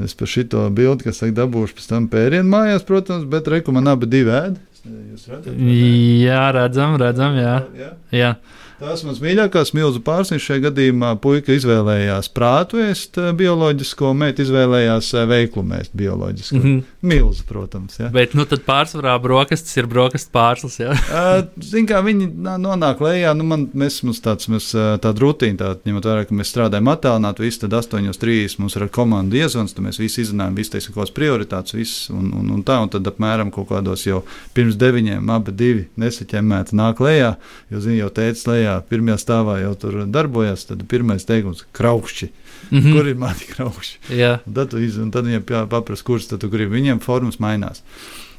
[0.05, 3.87] Es par šito bildi, kas saka, dabūšu pēc tam pērienu mājās, protams, bet reku man
[3.89, 4.59] abi divi ēd.
[4.87, 5.55] Jūs redzat?
[5.57, 7.55] Jā, redzam, redzam, jā.
[7.79, 7.91] jā.
[8.15, 8.33] jā.
[8.77, 15.09] Tas mans mīļākais milzu pārsniņš šajā gadījumā puika izvēlējās prātu ēst eh, bioloģisko, meita izvēlējās
[15.17, 16.59] eh, veiklumu ēst bioloģisko.
[16.59, 16.83] Mm -hmm.
[17.09, 17.97] Milzu, protams.
[18.03, 18.11] Ja.
[18.13, 20.77] Bet nu tad pārsvarā brokastis ir brokastu pārslas.
[20.83, 20.93] Ja?
[21.71, 22.29] Ziniet, kā viņi
[22.67, 26.53] nonāk lejā, nu man, mēs, mums tāds, mēs, tāda rutīna, tā, ņemot vērā, ka mēs
[26.53, 30.75] strādājam attālināti, visi tad 8.30 mums ir ar komandu iezvans, tad mēs visi izzinājām, visi
[30.77, 34.21] teiksim, kādas prioritātes, viss un, un, un tā, un tad apmēram kaut kādos jau
[34.53, 37.37] pirms deviņiem abi divi nesaķemēti nāk lejā,
[37.71, 42.29] jo, zini, jau teicis lejā tajā pirmajā stāvā jau tur darbojas, tad pirmais teikums- kraukšķi.
[42.71, 42.93] Mm -hmm.
[42.93, 43.99] Kur ir mani kraukšķi?
[44.47, 46.71] Un tad, iz, tad viņiem jāpaprast, kurš tad grib.
[46.71, 47.83] Viņiem formas mainās.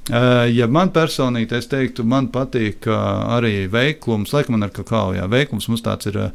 [0.09, 2.93] Uh, ja man personīgi, es teiktu, man patīk uh,
[3.37, 6.31] arī veiklums, laikam man ar kakao, jā, veiklums mums tāds ir uh,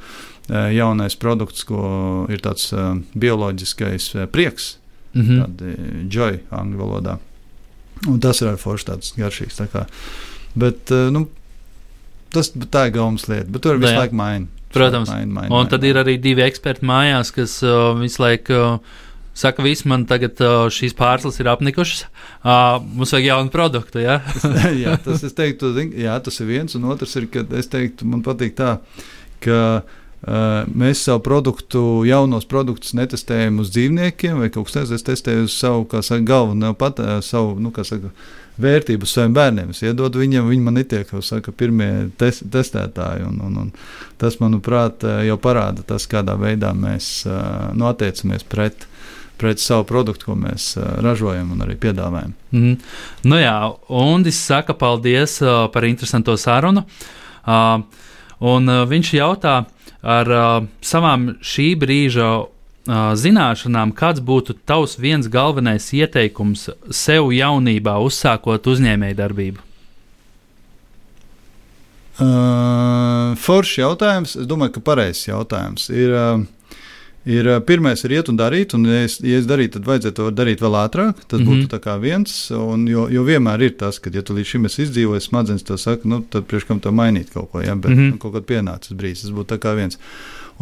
[0.48, 2.74] jaunais produkts, ko ir tāds
[3.14, 4.76] bioloģiskais prieks,
[5.14, 5.38] mm -hmm.
[5.40, 5.64] tāda
[6.10, 7.18] joy angļu valodā.
[8.08, 9.56] Un tas ir arī forši tāds garšīgs.
[9.56, 9.86] Tā kā.
[10.54, 11.28] Bet, nu,
[12.32, 14.48] Tas tā ir gaumas lieta, bet tur visu laiku maina.
[14.72, 15.90] Protams, maina, maina, un maina, tad maina.
[15.92, 18.60] ir arī divi eksperti mājās, kas uh, visu laiku.
[18.76, 19.00] Uh,
[19.32, 22.02] Saka, viss man tagad uh, šīs pārslas ir apnikušas.
[22.44, 24.02] Uh, mums vajag jaunu produktu.
[24.04, 24.18] Ja?
[24.84, 26.76] jā, tas, teiktu, jā, tas ir viens.
[26.76, 28.74] Un otrs ir, ka es teiktu, man patīk tā,
[29.44, 34.94] ka uh, mēs savu produktu, jaunos produktus netestējam uz dzīvniekiem vai kaut kas tāds.
[35.00, 38.12] Es testēju uz savu, kā saka, galveno pat, uh, savu, nu, kā saka,
[38.60, 39.72] vērtību saviem bērniem.
[39.72, 43.24] Es iedodu viņiem, viņi man netiek, saka, pirmie tes, testētāji.
[43.28, 43.70] Un, un, un
[44.20, 48.88] tas, manuprāt, jau parāda tas, kādā veidā mēs nu, attiecamies pret
[49.42, 52.34] pret savu produktu, ko mēs uh, ražojam un arī piedāvājam.
[52.54, 52.76] Mm.
[53.26, 53.56] Nu jā,
[53.90, 56.84] un es saku paldies uh, par interesanto sarunu.
[57.42, 57.82] Uh,
[58.52, 59.56] un uh, viņš jautā
[60.02, 60.52] ar uh,
[60.84, 62.28] savām šī brīža
[62.88, 69.68] zināšanām, kāds būtu tavs viens galvenais ieteikums sev jaunībā, uzsākot uzņēmējdarbību?
[72.22, 74.34] Uh, Foršs jautājums.
[74.36, 75.86] Es domāju, ka pareizs jautājums.
[75.94, 76.82] Ir, uh,
[77.24, 80.28] ir, pirmais ir iet un darīt, un, ja es, ja es darītu, tad vajadzētu to
[80.42, 81.22] darīt vēl ātrāk.
[81.24, 81.64] Tas mm -hmm.
[81.70, 82.50] būtu viens.
[82.50, 85.78] Un, jo, jo vienmēr ir tas, ka, ja tu līdz šim esi izdzīvojis, smadzenes to
[85.78, 88.10] saka, nu, tad priekš kam to mainīt kaut ko, ja, bet mm -hmm.
[88.10, 89.22] nu, kaut kad pienācis brīdis.
[89.22, 89.98] Tas būtu viens.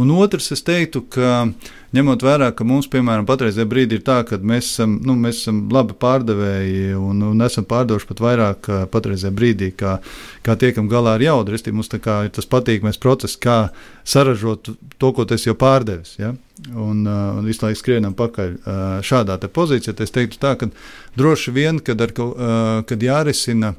[0.01, 1.51] Un otrs, es teiktu, ka
[1.93, 5.59] ņemot vērā, ka mums, piemēram, patreizajā brīdī ir tā, ka mēs esam, nu, mēs esam
[5.75, 9.99] labi pārdevēji un, un esam pārdevuši pat vairāk patreizajā brīdī, kā,
[10.47, 11.53] kā tiekam galā ar jaudu.
[11.53, 12.05] Restīvi, mums ir
[12.37, 13.59] tas patīkamais process, kā
[14.07, 16.15] saražot to, ko tas jau pārdevis.
[16.21, 16.33] Ja?
[16.71, 19.97] Un, uh, un visu laiku skrienam pakaļ uh, šādā pozīcijā.
[20.01, 20.71] Es teiktu, tā, ka
[21.19, 23.75] droši vien, kad, ar, uh, kad jārisina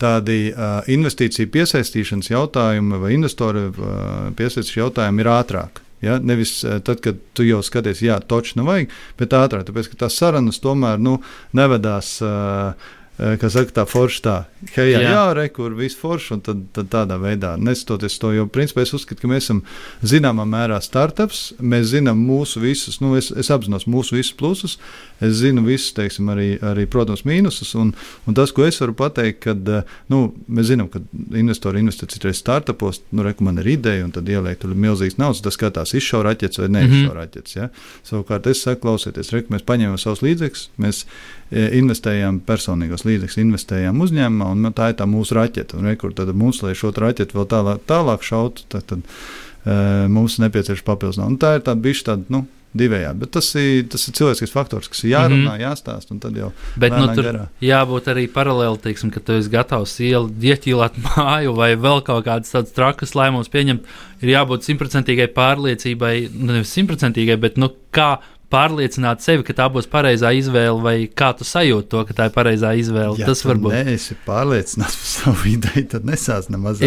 [0.00, 3.94] tādi uh, investīciju piesaistīšanas jautājumi vai investoru uh,
[4.38, 5.82] piesaistīšanas jautājumi ir ātrāk.
[6.04, 6.18] Ja?
[6.22, 10.20] Nevis tad, kad tu jau skaties, jā, toču nav vajag, bet ātrāk, tāpēc ka tās
[10.20, 11.18] sarunas tomēr nu,
[11.58, 12.16] nevedās.
[12.22, 14.34] Uh, Kā saka, tā forša tā,
[14.76, 18.44] hei, jā, jā re, kur viss forši, un tad, tad tādā veidā nestoties to, jo
[18.46, 19.64] principā es uzskatu, ka mēs esam
[20.06, 24.76] zināmā mērā startups, mēs zinām mūsu visus, nu, es, es apzinos mūsu visus plusus,
[25.20, 27.92] es zinu visus, teiksim, arī, arī protams, mīnusus, un,
[28.26, 29.72] un tas, ko es varu pateikt, kad,
[30.12, 31.02] nu, mēs zinām, ka
[31.38, 35.42] investori investē citreiz startupos, nu, reku man ir ideja, un tad ieliek tur milzīgas naudas,
[35.44, 37.16] tas skatās izšau raķets vai neizšau mm -hmm.
[37.16, 37.68] raķets, ja?
[38.06, 41.04] Savukārt es saku, klausieties, reku, mēs paņēmām savus līdzekļus, mēs
[41.50, 45.78] investējām personīgos līdzekļus, investējām uzņēmumā, un tā ir tā mūsu raķete.
[45.78, 50.38] Un rekur, tad mums, lai šo raķeti vēl tālāk, tālāk šautu, tad, tad uh, mums
[50.42, 51.20] nepieciešams papildus.
[51.24, 52.44] Un tā ir tāda bišķi tāda, nu,
[52.76, 53.18] divējādi.
[53.22, 55.62] Bet tas ir, tas ir cilvēcisks faktors, kas ir jārunā, mm -hmm.
[55.64, 56.18] jāstāsta.
[56.20, 57.44] Tad jau Bet, nu, tur garā.
[57.64, 62.74] jābūt arī paralēli, teiksim, ka tu esi gatavs ieķīlāt māju vai vēl kaut kādas tādas
[62.76, 63.86] trakas lēmumus pieņemt.
[64.22, 68.18] Ir jābūt simtprocentīgai pārliecībai, nu, nevis simtprocentīgai, bet nu, kā
[68.52, 72.34] pārliecināt sevi, ka tā būs pareizā izvēle, vai kā tu sajūti to, ka tā ir
[72.36, 73.18] pareizā izvēle.
[73.20, 73.74] Ja tas varbūt.
[73.76, 76.80] Ja esi pārliecināts par savu ideju, tad nesāc nemaz.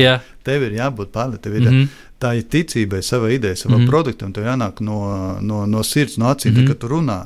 [0.46, 1.74] Tev ir jābūt pārliecinātam.
[1.74, 2.10] Mm -hmm.
[2.22, 4.34] Tā ir ticībai savai idejai, savam mm produktam.
[4.34, 5.02] Tev jānāk no,
[5.42, 7.22] no, no sirds, no acīm, mm kad tu runā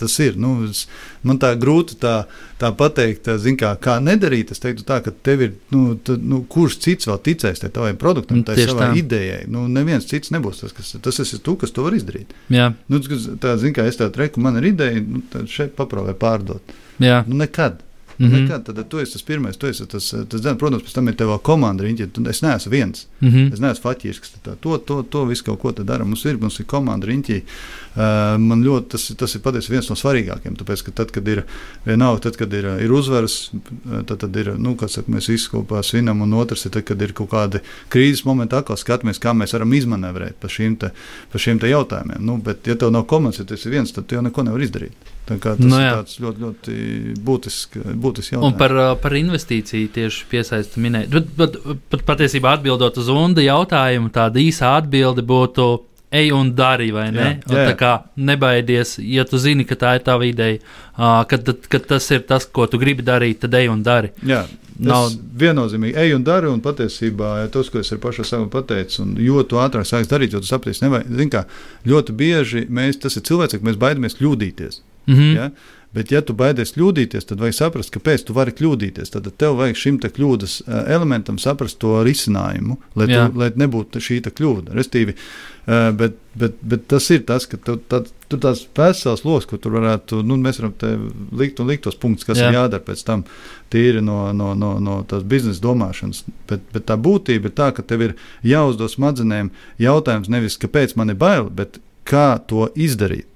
[0.00, 0.36] tas ir.
[0.40, 0.86] Nu, es,
[1.26, 2.14] man tā grūti tā,
[2.60, 4.52] tā pateikt, tā, kā, kā nedarīt.
[4.54, 8.40] Es teiktu, tā, ka tev ir, nu, tā, nu, kurš cits vēl ticēs tavam produktam,
[8.46, 9.02] tai savai tā.
[9.02, 9.42] idejai.
[9.52, 12.32] Nu, neviens cits nebūs tas, kas tas esi tu, kas to var izdarīt.
[12.52, 12.70] Jā.
[12.88, 16.76] Nu, tā, zin, kā es tādu reku, man ir ideja, nu, šeit paprāvē pārdot.
[17.02, 17.22] Jā.
[17.28, 17.84] Nu, nekad.
[18.20, 18.42] Mm -hmm.
[18.42, 21.14] Nekad, tad tu esi tas pirmais, tu esi tas, tas zin, protams, pēc tam ir
[21.16, 22.28] tava komanda riņķi.
[22.30, 23.06] Es neesmu viens.
[23.20, 23.52] Mm -hmm.
[23.52, 26.04] Es neesmu faķis, kas tā, to, to, to visu kaut ko dara.
[26.04, 27.42] Mums ir, mums ir komanda riņķi.
[27.90, 30.54] Uh, man ļoti tas, tas ir patiesi viens no svarīgākajiem.
[30.60, 31.42] Tāpēc, ka tad, kad ir
[31.86, 33.38] vienalga, tad, kad ir, ir uzvaras,
[34.06, 37.02] tad, tad ir, nu, kas saka, mēs visi kopā svinam, un otrs ir, tad, kad
[37.02, 40.92] ir kaut kādi krīzes momenti, atkal skatāmies, kā mēs varam izmanevrēt pa šīm, te,
[41.32, 42.22] pa šīm te jautājumiem.
[42.30, 44.62] Nu, bet, ja tev nav komandas, ja tas ir viens, tad tu jau neko nevar
[44.62, 45.10] izdarīt.
[45.30, 45.90] Tas no, nu jā.
[45.94, 46.72] ir ļoti, ļoti
[47.22, 48.48] būtisks, būtisks jautājums.
[48.48, 51.12] Un par, par investīciju tieši piesaisti minēt.
[51.12, 51.58] Bet, bet,
[51.92, 55.70] bet patiesībā atbildot uz Unda jautājumu, tāda īsa atbilde būtu.
[56.10, 57.26] Ej un dari, vai ne?
[57.38, 57.66] Jā, jā, jā.
[57.70, 60.58] Tā kā nebaidies, ja tu zini, ka tā ir tava ideja,
[60.96, 64.10] uh, kad, kad tas ir tas, ko tu gribi darīt, tad ej un dari.
[64.26, 64.42] Jā,
[64.80, 69.02] Nav viennozīmīgi, ej un dari, un patiesībā ja tas, ko es ar pašu savu pateicu,
[69.04, 71.42] un jo ātrāk sāksi darīt, jo tu saprati, nevajag, zin kā,
[71.90, 74.80] ļoti bieži mēs, tas ir cilvēks, ka mēs baidamies kļūdīties.
[75.10, 75.36] Mm -hmm.
[75.36, 75.50] ja?
[75.90, 79.10] Bet, ja tu baidies kļūdīties, tad vajag saprast, kāpēc tu vari kļūdīties.
[79.10, 84.76] Tad tev vajag šim kļūdas elementam saprast to risinājumu, lai, tu, lai nebūtu šī kļūda.
[84.78, 85.16] Restīvi,
[85.98, 89.74] bet, bet, bet tas ir tas, ka tu, tad, tur tās vesels lokus, ko tur
[89.80, 92.52] varētu, nu, mēs varam likt un likt tos punktus, kas Jā.
[92.52, 93.24] ir jādara pēc tam,
[93.74, 96.22] tīri no, no, no, no tās biznesa domāšanas.
[96.52, 98.14] Bet, bet tā būtība ir tā, ka tev ir
[98.46, 99.50] jāuzdod smadzenēm
[99.82, 103.26] jautājums nevis, kāpēc man ir bail, bet kā to izdarīt.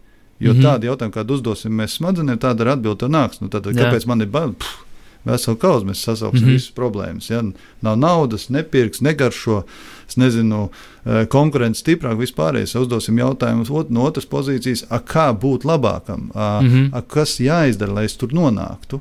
[0.41, 0.65] Jo mm -hmm.
[0.65, 3.41] tādi jautājumi, kādu uzdosim mēs smadzenēm, tāda ir atbilde nāks.
[3.41, 4.53] Nu, tad, kāpēc man ir bail?
[4.53, 4.85] Pff,
[5.25, 6.53] veselu kauzu mēs sasauksim mm -hmm.
[6.53, 7.31] visas problēmas.
[7.31, 7.43] Ja?
[7.81, 9.63] Nav naudas, nepirks, negaršo,
[10.09, 10.69] es nezinu,
[11.05, 12.81] eh, konkurence stiprāk, vispārējais.
[12.81, 16.89] Uzdosim jautājumus ot, no otras pozīcijas, a, kā būt labākam, a, mm -hmm.
[16.93, 19.01] a, kas jāizdara, lai es tur nonāktu.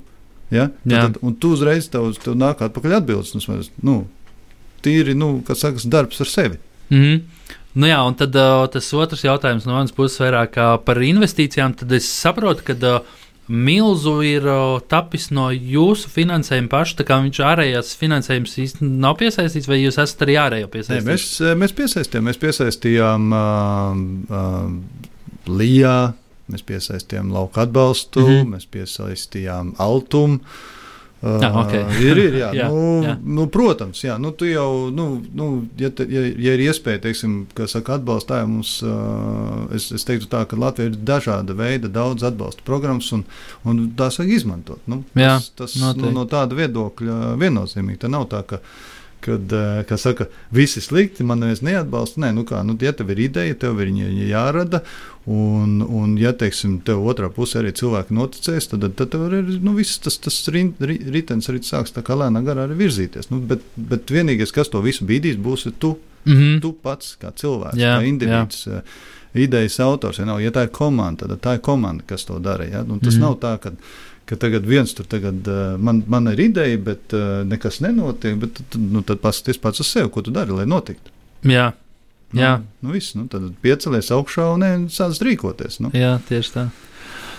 [0.51, 0.69] Ja?
[0.89, 3.47] Tad, tad, un tu uzreiz tev, tev nāk atpakaļ atbildes.
[3.81, 4.07] Nu,
[4.83, 6.57] tīri, nu, kas sakas, darbs ar sevi.
[6.89, 7.21] Mm -hmm.
[7.73, 11.73] Nu jā, un tad uh, tas otrs jautājums no manas puses vairāk uh, par investīcijām.
[11.79, 16.99] Tad es saprotu, ka uh, milzu ir uh, tapis no jūsu finansējuma paša.
[17.01, 21.07] Tā kā viņš ārējās finansējums īstenībā nav piesaistīts, vai jūs esat arī ārējo piesaistīts?
[21.07, 23.97] Nē, mēs, mēs piesaistījām, mēs piesaistījām uh,
[24.37, 25.97] uh, LIA,
[26.53, 28.55] mēs piesaistījām lauka atbalstu, mm -hmm.
[28.55, 30.39] mēs piesaistījām Altumu.
[31.23, 31.85] Ah, okay.
[32.07, 32.49] ir, ir, jā.
[32.57, 33.13] jā, nu, jā.
[33.23, 34.17] Nu, protams, jā.
[34.19, 35.47] Nu, tu jau, nu, nu,
[35.79, 40.27] ja, te, ja, ja ir iespēja, teiksim, kā saka, atbalstāja mums, uh, es, es teiktu
[40.31, 43.23] tā, ka Latvija ir dažāda veida, daudz atbalsta programmas, un,
[43.63, 44.83] un tās vajag izmantot.
[44.91, 48.01] Nu, jā, tas, tas nu, no tāda viedokļa viennozīmīgi.
[48.03, 48.59] Tā nav tā, ka
[49.23, 52.21] kad, eh, kā saka, viss ir slikti, man neviens neatbalsta.
[52.23, 54.83] Nē, nu kā, nu, ja tev ir ideja, tev ir viņa jārada,
[55.25, 59.75] un, un ja, teiksim, tev otrā pusē arī cilvēki noticēs, tad, tad tev ir, nu,
[59.79, 63.31] viss tas, tas ritenis arī sāks tā kā lēnā garā arī virzīties.
[63.31, 65.97] Nu, bet, bet vienīgais, kas to visu bīdīs, būs tu.
[66.23, 66.61] Mm -hmm.
[66.61, 68.67] Tu pats kā cilvēks, jā, kā individs.
[68.67, 68.81] Jā.
[69.33, 72.65] Idejas autors, ja, nav, ja tā ir komanda, tad tā ir komanda, kas to dara.
[72.65, 72.81] Ja?
[72.81, 73.19] Un tas mm.
[73.19, 73.71] nav tā, ka
[74.29, 75.47] ka tagad viens tur tagad,
[75.79, 77.15] man, man ir ideja, bet
[77.49, 78.37] nekas nenotiek.
[78.39, 81.11] Bet, nu, tad paskatieties pats uz sevi, ko tu dari, lai notiktu.
[81.43, 81.71] Jā.
[82.33, 82.53] Nu, Jā.
[82.81, 85.77] Nu, viss, nu, tad piecelies augšā un sāc rīkoties.
[85.85, 85.91] Nu.
[85.93, 86.63] Jā, tieši tā.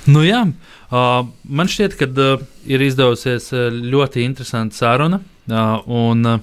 [0.06, 0.44] Nu, jā,
[0.92, 5.18] uh, man šķiet, ka uh, ir izdevusies uh, ļoti interesanta saruna.
[5.48, 6.38] Uh, un, uh,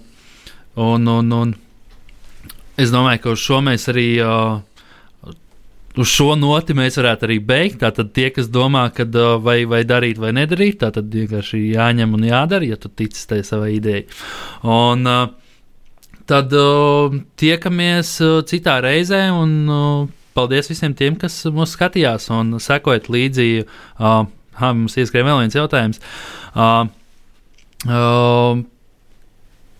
[0.82, 1.54] un, un, un
[2.82, 4.10] es domāju, ka uz šo mēs arī.
[4.25, 4.60] Uh,
[5.99, 7.82] Uz šo noti mēs varētu arī beigt.
[7.82, 12.67] Tātad tie, kas domā, kad, vai, vai darīt vai nedarīt, tad vienkārši jāņem un jādara,
[12.67, 14.06] ja tu tici tajā savai idejai.
[14.63, 15.04] Un,
[16.32, 16.56] tad
[17.41, 18.15] tiekamies
[18.47, 19.25] citā reizē.
[19.36, 23.47] Un, paldies visiem tiem, kas mūs skatījās un sekojat līdzi.
[23.99, 24.23] Uh,
[24.60, 26.01] ha, mums ieskrēja vēl viens jautājums.
[26.56, 26.86] Uh,
[27.88, 28.62] uh,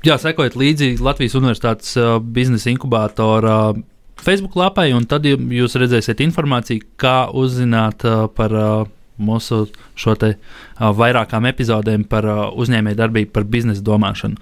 [0.08, 3.58] jā, sekojat līdzi Latvijas Universitātes uh, biznesa inkubātora.
[3.72, 3.88] Uh,
[4.22, 8.90] Facebook lapai, un tad jūs redzēsiet informāciju, kā uzzināt uh, par uh,
[9.22, 9.64] mūsu
[9.98, 14.38] šo te uh, vairākām epizodēm par uh, uzņēmēju darbību, par biznesa domāšanu.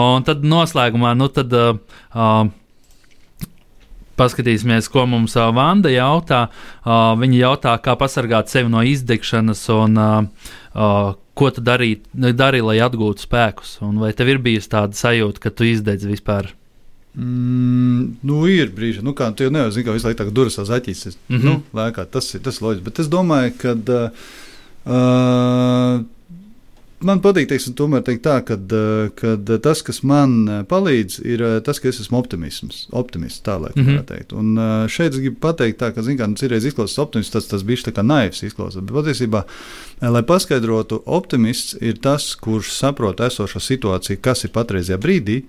[0.00, 1.56] Un tad noslēgumā, nu tad.
[4.14, 6.44] Paskatīsimies, ko mums Vanda jautā.
[6.86, 9.98] Viņa jautā, kā pasargāt sevi no izdegšanas un
[11.34, 13.80] ko tu darī, dari, lai atgūtu spēkus.
[13.82, 16.52] Un vai tev ir bijusi tāda sajūta, ka tu izdedzi vispār?
[17.14, 21.04] Mm, nu, ir brīži, nu, kā tu jau zināt, ka visu laiku durvis aiz aķīs.
[21.28, 21.44] Mm -hmm.
[21.44, 22.84] nu, lēkā, tas ir tas loģiski.
[22.84, 23.72] Bet es domāju, ka.
[23.72, 24.10] Uh,
[24.92, 26.04] uh,
[27.04, 27.74] Man patīk teiksim,
[28.06, 32.16] teikt tā, ka uh, tas, kas man uh, palīdz, ir uh, tas, ka es esmu
[32.16, 32.86] optimisms.
[32.92, 33.42] optimists.
[33.44, 34.04] Tā lai mm -hmm.
[34.04, 34.32] teikt.
[34.32, 34.56] Un
[34.88, 38.02] šeit es gribu pateikt, tā, ka zināmā mērā nu, izklausās optimists, tas, tas bija kā
[38.02, 38.82] naivs izklausās.
[38.82, 39.42] Bet patiesībā,
[40.00, 45.42] lai paskaidrotu, optimists ir tas, kurš saprot esošo situāciju, kas ir patreizajā brīdī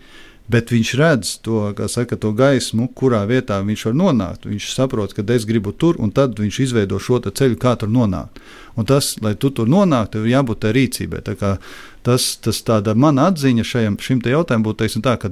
[0.52, 4.46] bet viņš redz to, saka, to gaismu, kurā vietā viņš var nonākt.
[4.50, 8.42] Viņš saprot, ka es gribu tur, un tad viņš izveido šo ceļu, kā tur nonākt.
[8.76, 11.24] Un tas, lai tu tur nonāktu, ir jābūt tai rīcībai.
[12.06, 15.32] Tas, tas tāda mana atziņa šajam, šim jautājumam būtu teiksim, tā, ka,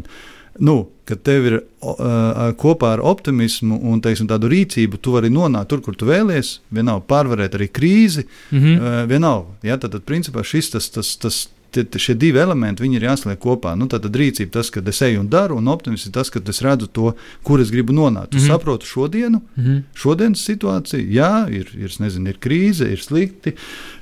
[0.58, 5.70] nu, kad tev ir uh, kopā ar optimismu un teiksim, tādu rīcību, tu vari nonākt
[5.70, 8.26] tur, kur tu vēlies, vienalga pārvarēt arī krīzi.
[8.50, 8.80] Mm -hmm.
[8.80, 13.06] uh, vienalga, ja, tad, tad principā šis tas, tas, tas, tie, šie divi elementi ir
[13.08, 13.74] jāsaliek kopā.
[13.80, 16.62] Nu, tad rīcība tas, ka es eju un daru, un optimisms ir tas, ka es
[16.66, 18.34] redzu to, kur es gribu nonākt.
[18.34, 18.44] Mm -hmm.
[18.44, 19.82] Es saprotu šodienu, mm -hmm.
[19.94, 21.10] šodienas situāciju.
[21.10, 23.54] Jā, ir, ir, nezinu, ir krīze, ir slikti,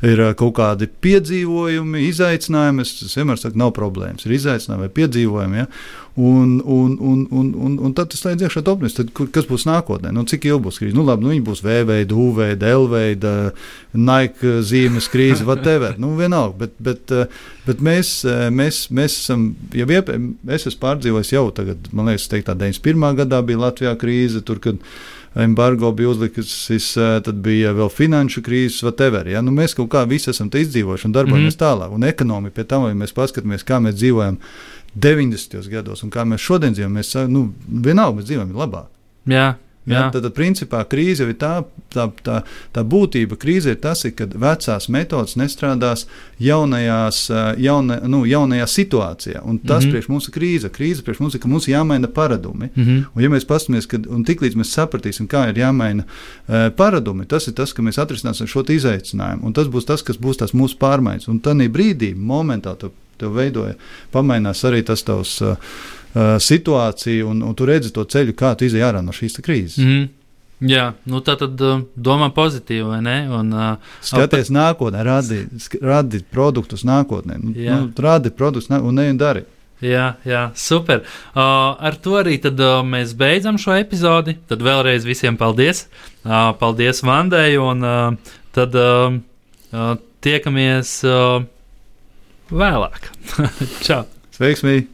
[0.01, 2.81] ir kaut kādi piedzīvojumi, izaicinājumi.
[2.81, 4.25] Es, es vienmēr saku, nav problēmas.
[4.25, 5.57] Ir izaicinājumi vai piedzīvojumi.
[5.57, 5.67] Ja?
[6.15, 9.13] Un, un, un, un, un, un tad tas slēdz iekšā optimisms.
[9.31, 10.11] Kas būs nākotnē?
[10.11, 10.95] Nu, cik ilgi būs krīze?
[10.97, 13.31] Nu, labi, nu, viņi būs V veida, U veida, L veida,
[13.95, 15.95] Nike zīmes krīze, whatever.
[16.01, 16.65] nu, vienalga.
[16.65, 17.15] Bet, bet,
[17.67, 18.11] bet mēs,
[18.51, 20.11] mēs, mēs esam, jau iep,
[20.51, 23.23] es esmu pārdzīvojis jau tagad, man liekas, teikt, tā 91.
[23.23, 24.43] gadā bija Latvijā krīze.
[24.43, 24.83] Tur, kad,
[25.35, 26.91] embargo bija uzlicis,
[27.23, 29.27] tad bija vēl finanšu krīzes, whatever.
[29.31, 29.39] Ja?
[29.39, 31.63] Nu, mēs kaut kā visi esam izdzīvojuši un darbojamies mm -hmm.
[31.63, 31.95] tālāk.
[31.95, 34.37] Un ekonomija pie tam, ja mēs paskatāmies, kā mēs dzīvojam
[34.95, 35.69] 90.
[35.71, 38.89] gados, un kā mēs šodien dzīvojam, mēs nu, vienalga mēs dzīvojam labāk.
[39.29, 39.53] Jā.
[39.89, 40.11] Jā.
[40.13, 42.41] Tad, tad, principā, krīze ir tā, tā, tā,
[42.73, 43.33] tā būtība.
[43.41, 46.05] Krīze ir tas, ka vecās metodas nestrādās
[46.41, 47.23] jaunajās,
[47.57, 49.41] jauna, nu, jaunajā situācijā.
[49.41, 49.91] Un tas mm -hmm.
[49.91, 50.69] priekš mums ir krīze.
[50.69, 52.69] Krīze priekš mums ir, ka mums jāmaina paradumi.
[52.75, 53.05] Mm -hmm.
[53.15, 57.53] Un, ja mēs paskatāmies, kad tiklīdz mēs sapratīsim, kā ir jāmaina uh, paradumi, tas ir
[57.53, 59.43] tas, ka mēs atrisināsim šo izaicinājumu.
[59.43, 61.27] Un tas būs tas, kas būs tās mūsu pārmaiņas.
[61.27, 62.75] Un tādā brīdī, momentā,
[63.21, 63.77] tev veidoja,
[64.13, 68.67] pamainās arī tas tavs uh, uh, situācija, un, un tu redzi to ceļu, kā tu
[68.67, 69.79] izej ārā no šīs krīzes.
[69.81, 70.09] Mm.
[70.69, 73.15] Jā, nu tā tad uh, domā pozitīvi, vai ne?
[73.33, 74.57] Un, uh, Skaties ap...
[74.59, 75.39] nākotnē, radi,
[75.81, 77.39] radi produktus nākotnē.
[77.41, 79.41] Nu, nu, radi produktus nākotnē un ne un dari.
[79.81, 81.01] Jā, jā, super.
[81.33, 84.35] Uh, ar to arī tad, uh, mēs beidzam šo epizodi.
[84.51, 85.87] Tad vēlreiz visiem paldies.
[86.21, 89.17] Uh, paldies Vandai, un uh, tad uh,
[89.73, 90.99] uh, tiekamies.
[91.01, 91.49] Uh,
[92.51, 93.11] vēlāk.
[93.85, 94.03] Čau!
[94.35, 94.89] Sveiksmīgi!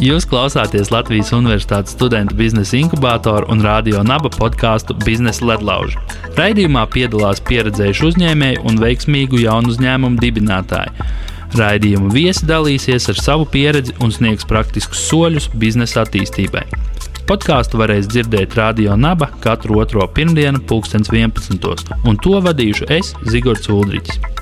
[0.00, 6.00] Jūs klausāties Latvijas Universitātes studentu biznesa inkubātoru un radio naba podkāstu Biznesa ledlauži.
[6.38, 11.10] Raidījumā piedalās pieredzējuši uzņēmēji un veiksmīgu jaunu uzņēmumu dibinātāji.
[11.60, 16.64] Raidījuma viesi dalīsies ar savu pieredzi un sniegs praktiskus soļus biznesa attīstībai.
[17.30, 21.96] Podkāstu varēs dzirdēt Radio Naba katru otro pirmdienu, 2011.
[22.04, 24.39] un to vadīšu es, Zigords Ulrichs.